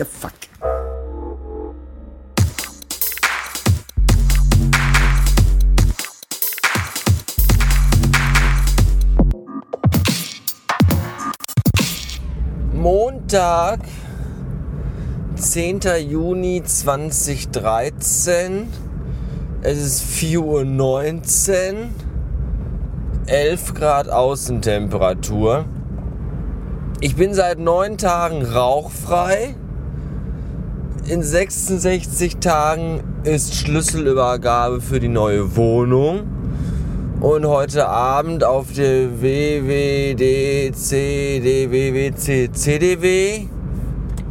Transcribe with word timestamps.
Aua. 0.00 0.04
Fuck. 0.04 0.32
Montag, 12.72 13.80
10. 15.36 15.80
Juni 16.08 16.62
2013. 16.64 18.68
Es 19.62 19.78
ist 19.78 20.02
4.19 20.02 21.74
Uhr. 21.74 21.88
11 23.26 23.74
Grad 23.74 24.08
Außentemperatur. 24.08 25.66
Ich 27.00 27.14
bin 27.14 27.32
seit 27.32 27.58
neun 27.58 27.96
Tagen 27.96 28.42
rauchfrei. 28.42 29.54
In 31.06 31.22
66 31.22 32.36
Tagen 32.36 33.02
ist 33.24 33.54
Schlüsselübergabe 33.54 34.80
für 34.80 35.00
die 35.00 35.08
neue 35.08 35.56
Wohnung. 35.56 36.20
Und 37.20 37.46
heute 37.46 37.88
Abend 37.88 38.44
auf 38.44 38.72
der 38.72 39.20
WWDC 39.20 40.74
CDW 42.54 43.46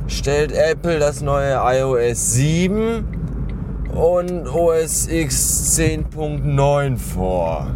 stellt 0.07 0.51
Apple 0.53 0.99
das 0.99 1.21
neue 1.21 1.59
iOS 1.61 2.33
7 2.33 3.03
und 3.93 4.47
OS 4.47 5.07
X 5.07 5.77
10.9 5.77 6.97
vor. 6.97 7.67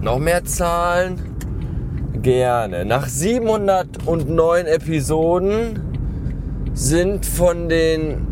Noch 0.00 0.18
mehr 0.18 0.44
Zahlen? 0.44 1.20
Gerne. 2.22 2.84
Nach 2.84 3.06
709 3.06 4.66
Episoden 4.66 5.87
sind 6.78 7.26
von 7.26 7.68
den 7.68 8.24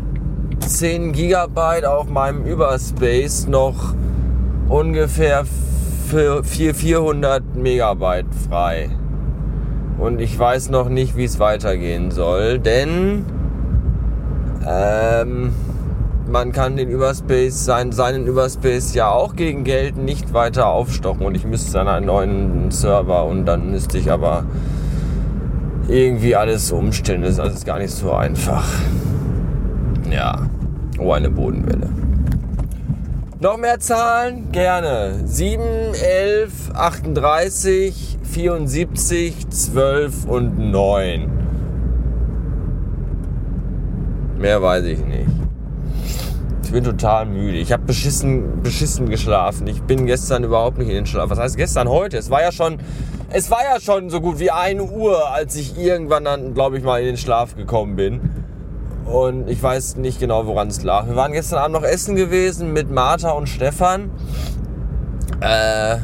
10 0.65 1.11
Gigabyte 1.11 1.83
auf 1.83 2.07
meinem 2.07 2.45
Überspace 2.45 3.45
noch 3.47 3.93
ungefähr 4.69 5.43
400 6.43 7.55
Megabyte 7.55 8.33
frei. 8.49 8.89
Und 9.99 10.21
ich 10.21 10.39
weiß 10.39 10.69
noch 10.69 10.87
nicht, 10.87 11.17
wie 11.17 11.25
es 11.25 11.39
weitergehen 11.39 12.09
soll, 12.11 12.59
denn 12.59 13.25
ähm, 14.65 15.53
man 16.31 16.53
kann 16.53 16.77
den 16.77 16.89
Überspace, 16.89 17.65
sein, 17.65 17.91
seinen 17.91 18.27
Überspace 18.27 18.93
ja 18.93 19.09
auch 19.09 19.35
gegen 19.35 19.65
Geld 19.65 19.97
nicht 19.97 20.33
weiter 20.33 20.67
aufstocken 20.67 21.25
und 21.25 21.35
ich 21.35 21.45
müsste 21.45 21.73
dann 21.73 21.89
einen 21.89 22.05
neuen 22.05 22.71
Server 22.71 23.25
und 23.25 23.45
dann 23.45 23.71
müsste 23.71 23.97
ich 23.97 24.09
aber 24.09 24.45
irgendwie 25.87 26.35
alles 26.35 26.71
umstellen. 26.71 27.21
Das 27.21 27.31
ist 27.31 27.39
alles 27.39 27.65
gar 27.65 27.79
nicht 27.79 27.91
so 27.91 28.11
einfach. 28.11 28.67
Ja, 30.11 30.49
oh, 30.99 31.11
eine 31.11 31.29
Bodenwelle. 31.29 31.89
Noch 33.39 33.57
mehr 33.57 33.79
Zahlen? 33.79 34.51
Gerne. 34.51 35.21
7, 35.25 35.61
11, 35.93 36.71
38, 36.73 38.17
74, 38.23 39.49
12 39.49 40.25
und 40.25 40.57
9. 40.57 41.29
Mehr 44.39 44.61
weiß 44.61 44.85
ich 44.85 45.05
nicht. 45.05 45.46
Ich 46.67 46.73
bin 46.73 46.83
total 46.83 47.25
müde. 47.25 47.57
Ich 47.59 47.71
habe 47.71 47.83
beschissen, 47.83 48.61
beschissen 48.61 49.07
geschlafen. 49.07 49.67
Ich 49.67 49.83
bin 49.83 50.05
gestern 50.05 50.43
überhaupt 50.43 50.77
nicht 50.77 50.89
in 50.89 50.95
den 50.95 51.05
Schlaf. 51.05 51.29
Was 51.29 51.39
heißt 51.39 51.55
gestern? 51.55 51.87
Heute. 51.87 52.17
Es 52.17 52.29
war 52.29 52.41
ja 52.41 52.51
schon, 52.51 52.79
es 53.29 53.49
war 53.49 53.63
ja 53.63 53.79
schon 53.79 54.09
so 54.09 54.19
gut 54.19 54.37
wie 54.39 54.51
1 54.51 54.81
Uhr, 54.91 55.31
als 55.31 55.55
ich 55.55 55.79
irgendwann 55.79 56.25
dann, 56.25 56.53
glaube 56.53 56.77
ich, 56.77 56.83
mal 56.83 56.99
in 56.99 57.05
den 57.05 57.15
Schlaf 57.15 57.55
gekommen 57.55 57.95
bin. 57.95 58.19
Und 59.05 59.49
ich 59.49 59.63
weiß 59.63 59.95
nicht 59.95 60.19
genau, 60.19 60.45
woran 60.45 60.67
es 60.67 60.83
lag. 60.83 61.07
Wir 61.07 61.15
waren 61.15 61.31
gestern 61.31 61.59
Abend 61.59 61.81
noch 61.81 61.83
essen 61.87 62.17
gewesen 62.17 62.73
mit 62.73 62.91
Martha 62.91 63.31
und 63.31 63.47
Stefan. 63.47 64.11
Äh, 65.39 65.99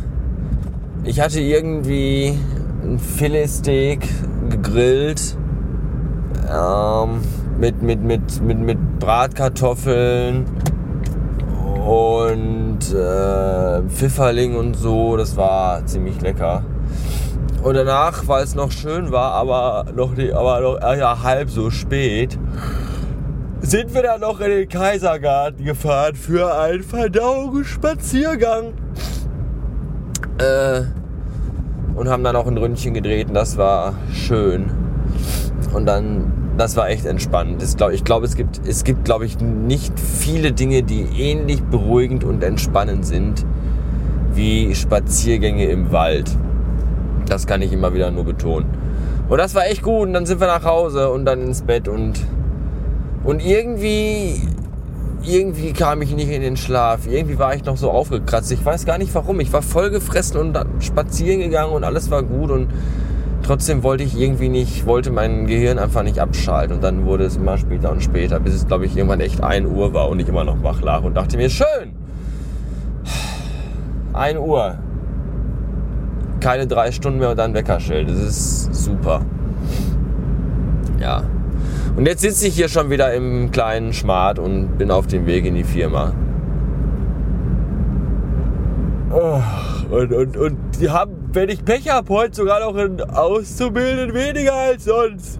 ich 1.03 1.19
hatte 1.19 1.41
irgendwie 1.41 2.39
ein 2.85 2.99
Filetsteak 2.99 4.07
gegrillt. 4.49 5.35
Ähm, 6.49 7.19
mit, 7.59 7.81
mit, 7.81 8.01
mit, 8.03 8.41
mit, 8.41 8.59
mit 8.59 8.99
Bratkartoffeln 8.99 10.45
und 11.85 12.79
äh, 12.93 13.81
Pfifferling 13.89 14.55
und 14.55 14.75
so. 14.75 15.17
Das 15.17 15.35
war 15.37 15.85
ziemlich 15.85 16.21
lecker. 16.21 16.63
Und 17.63 17.75
danach, 17.75 18.27
weil 18.27 18.43
es 18.43 18.55
noch 18.55 18.71
schön 18.71 19.11
war, 19.11 19.31
aber 19.31 19.85
noch, 19.95 20.15
nicht, 20.15 20.33
aber 20.33 20.59
noch 20.59 20.97
ja, 20.97 21.23
halb 21.23 21.49
so 21.49 21.69
spät, 21.69 22.37
sind 23.61 23.93
wir 23.93 24.03
dann 24.03 24.19
noch 24.19 24.41
in 24.41 24.49
den 24.49 24.67
Kaisergarten 24.67 25.63
gefahren 25.63 26.15
für 26.15 26.53
einen 26.59 26.83
Verdauungsspaziergang. 26.83 28.73
Äh, 30.39 30.81
und 31.95 32.09
haben 32.09 32.23
dann 32.23 32.35
auch 32.35 32.47
ein 32.47 32.57
Ründchen 32.57 32.93
gedreht 32.93 33.29
und 33.29 33.35
das 33.35 33.57
war 33.57 33.93
schön. 34.11 34.69
Und 35.73 35.85
dann 35.85 36.42
das 36.57 36.75
war 36.75 36.89
echt 36.89 37.05
entspannend. 37.05 37.63
Ich 37.63 37.75
glaube, 37.75 37.97
glaub, 37.97 38.23
es 38.23 38.35
gibt, 38.35 38.61
es 38.65 38.83
gibt, 38.83 39.05
glaube 39.05 39.25
ich, 39.25 39.39
nicht 39.39 39.99
viele 39.99 40.51
Dinge, 40.51 40.83
die 40.83 41.01
ähnlich 41.17 41.61
beruhigend 41.63 42.23
und 42.23 42.43
entspannend 42.43 43.05
sind 43.05 43.45
wie 44.33 44.73
Spaziergänge 44.73 45.65
im 45.65 45.91
Wald. 45.91 46.29
Das 47.27 47.47
kann 47.47 47.61
ich 47.61 47.71
immer 47.71 47.93
wieder 47.93 48.11
nur 48.11 48.25
betonen. 48.25 48.67
Und 49.29 49.37
das 49.37 49.55
war 49.55 49.65
echt 49.67 49.81
gut. 49.81 50.07
Und 50.07 50.13
dann 50.13 50.25
sind 50.25 50.39
wir 50.39 50.47
nach 50.47 50.65
Hause 50.65 51.09
und 51.11 51.25
dann 51.25 51.41
ins 51.41 51.61
Bett 51.61 51.87
und 51.87 52.19
und 53.23 53.43
irgendwie 53.43 54.41
irgendwie 55.25 55.71
kam 55.71 56.01
ich 56.01 56.13
nicht 56.13 56.29
in 56.29 56.41
den 56.41 56.57
Schlaf. 56.57 57.07
Irgendwie 57.07 57.39
war 57.39 57.55
ich 57.55 57.63
noch 57.63 57.77
so 57.77 57.89
aufgekratzt. 57.89 58.51
Ich 58.51 58.63
weiß 58.63 58.85
gar 58.85 58.97
nicht 58.97 59.15
warum. 59.15 59.39
Ich 59.39 59.53
war 59.53 59.61
voll 59.61 59.89
gefressen 59.89 60.37
und 60.37 60.83
spazieren 60.83 61.39
gegangen 61.39 61.71
und 61.71 61.85
alles 61.85 62.11
war 62.11 62.23
gut 62.23 62.51
und 62.51 62.67
trotzdem 63.43 63.83
wollte 63.83 64.03
ich 64.03 64.17
irgendwie 64.17 64.49
nicht, 64.49 64.85
wollte 64.85 65.11
mein 65.11 65.45
Gehirn 65.45 65.77
einfach 65.77 66.03
nicht 66.03 66.19
abschalten. 66.19 66.77
Und 66.77 66.83
dann 66.83 67.05
wurde 67.05 67.25
es 67.25 67.35
immer 67.35 67.57
später 67.57 67.91
und 67.91 68.01
später, 68.01 68.39
bis 68.39 68.53
es, 68.53 68.67
glaube 68.67 68.85
ich, 68.85 68.97
irgendwann 68.97 69.19
echt 69.19 69.43
1 69.43 69.69
Uhr 69.69 69.93
war 69.93 70.09
und 70.09 70.19
ich 70.19 70.27
immer 70.27 70.43
noch 70.43 70.63
wach 70.63 70.81
lag 70.81 71.03
und 71.03 71.15
dachte 71.15 71.37
mir, 71.37 71.49
schön! 71.49 71.93
1 74.13 74.39
Uhr. 74.39 74.77
Keine 76.39 76.67
drei 76.67 76.91
Stunden 76.91 77.19
mehr 77.19 77.31
und 77.31 77.37
dann 77.37 77.53
Weckerschild. 77.53 78.09
Das 78.09 78.17
ist 78.17 78.73
super. 78.73 79.21
Ja. 80.99 81.23
Und 81.95 82.07
jetzt 82.07 82.21
sitze 82.21 82.47
ich 82.47 82.55
hier 82.55 82.69
schon 82.69 82.89
wieder 82.89 83.13
im 83.13 83.51
kleinen 83.51 83.93
Schmart 83.93 84.39
und 84.39 84.77
bin 84.77 84.89
auf 84.89 85.07
dem 85.07 85.25
Weg 85.25 85.45
in 85.45 85.55
die 85.55 85.63
Firma. 85.63 86.13
Oh, 89.11 89.39
und, 89.91 90.11
und, 90.11 90.37
und 90.37 90.57
die 90.79 90.89
haben 90.89 91.22
wenn 91.33 91.49
ich 91.49 91.65
Pech 91.65 91.89
habe, 91.89 92.07
heute 92.09 92.35
sogar 92.35 92.59
noch 92.59 92.75
ein 92.75 93.01
Auszubildenden 93.01 94.13
weniger 94.13 94.53
als 94.53 94.85
sonst. 94.85 95.39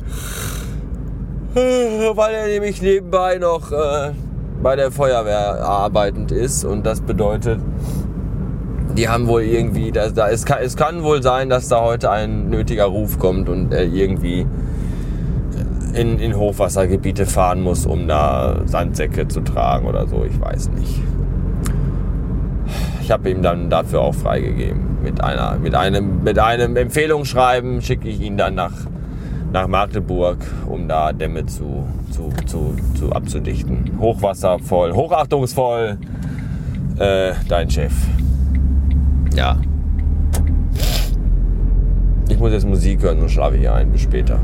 Weil 1.54 2.34
er 2.34 2.48
nämlich 2.48 2.82
nebenbei 2.82 3.38
noch 3.38 3.72
äh, 3.72 4.12
bei 4.62 4.76
der 4.76 4.92
Feuerwehr 4.92 5.64
arbeitend 5.64 6.32
ist 6.32 6.66
und 6.66 6.84
das 6.86 7.02
bedeutet, 7.02 7.60
die 8.98 9.08
haben 9.08 9.28
wohl 9.28 9.44
irgendwie, 9.44 9.92
da, 9.92 10.10
da, 10.10 10.30
es, 10.30 10.46
kann, 10.46 10.60
es 10.64 10.76
kann 10.76 11.04
wohl 11.04 11.22
sein, 11.22 11.50
dass 11.50 11.68
da 11.68 11.82
heute 11.82 12.10
ein 12.10 12.50
nötiger 12.50 12.86
Ruf 12.86 13.20
kommt 13.20 13.50
und 13.50 13.72
er 13.72 13.84
irgendwie 13.84 14.48
in, 15.94 16.18
in 16.18 16.36
Hochwassergebiete 16.36 17.26
fahren 17.26 17.62
muss, 17.62 17.86
um 17.86 18.08
da 18.08 18.62
Sandsäcke 18.66 19.28
zu 19.28 19.42
tragen 19.42 19.88
oder 19.88 20.08
so, 20.08 20.26
ich 20.26 20.40
weiß 20.40 20.70
nicht. 20.72 21.02
Ich 23.04 23.12
habe 23.12 23.30
ihm 23.30 23.42
dann 23.42 23.70
dafür 23.70 24.00
auch 24.00 24.16
freigegeben 24.16 25.04
mit, 25.04 25.22
einer, 25.22 25.58
mit, 25.60 25.76
einem, 25.76 26.24
mit 26.24 26.40
einem 26.40 26.78
Empfehlungsschreiben 26.78 27.82
schicke 27.82 28.08
ich 28.08 28.22
ihn 28.22 28.38
dann 28.38 28.56
nach, 28.56 28.72
nach 29.52 29.68
Magdeburg, 29.68 30.38
um 30.68 30.88
da 30.88 31.12
Dämme 31.12 31.46
zu, 31.46 31.86
zu, 32.12 32.32
zu, 32.46 32.78
zu 32.98 33.12
abzudichten. 33.12 33.98
Hochwasservoll, 34.00 34.94
hochachtungsvoll, 34.94 35.98
äh, 36.98 37.34
dein 37.50 37.70
Chef. 37.70 37.94
Ja. 39.36 39.58
Ich 42.30 42.40
muss 42.40 42.54
jetzt 42.54 42.66
Musik 42.66 43.02
hören 43.02 43.20
und 43.20 43.30
schlafe 43.30 43.58
hier 43.58 43.74
ein. 43.74 43.92
Bis 43.92 44.00
später. 44.00 44.40